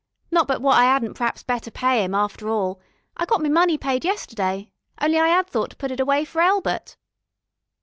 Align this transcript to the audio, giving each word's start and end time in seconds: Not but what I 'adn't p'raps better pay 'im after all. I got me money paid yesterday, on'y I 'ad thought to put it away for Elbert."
Not 0.31 0.47
but 0.47 0.61
what 0.63 0.79
I 0.79 0.85
'adn't 0.85 1.13
p'raps 1.15 1.43
better 1.43 1.69
pay 1.69 2.03
'im 2.03 2.15
after 2.15 2.49
all. 2.49 2.81
I 3.17 3.25
got 3.27 3.39
me 3.39 3.49
money 3.49 3.77
paid 3.77 4.03
yesterday, 4.03 4.71
on'y 4.97 5.19
I 5.19 5.27
'ad 5.29 5.45
thought 5.45 5.69
to 5.69 5.75
put 5.75 5.91
it 5.91 5.99
away 5.99 6.25
for 6.25 6.41
Elbert." 6.41 6.97